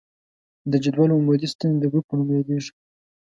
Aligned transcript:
د 0.71 0.73
جدول 0.83 1.09
عمودي 1.17 1.47
ستنې 1.53 1.77
د 1.79 1.85
ګروپ 1.91 2.05
په 2.07 2.13
نوم 2.17 2.29
یادیږي. 2.37 2.71